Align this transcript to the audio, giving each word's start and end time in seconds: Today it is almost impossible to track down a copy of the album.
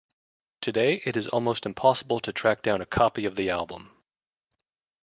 Today 0.61 1.03
it 1.05 1.15
is 1.15 1.27
almost 1.27 1.63
impossible 1.67 2.19
to 2.21 2.33
track 2.33 2.63
down 2.63 2.81
a 2.81 2.87
copy 2.87 3.25
of 3.25 3.35
the 3.35 3.51
album. 3.51 3.91